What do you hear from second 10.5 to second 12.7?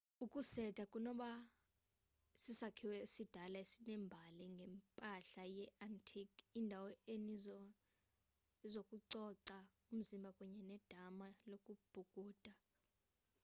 nedama lokubhukuda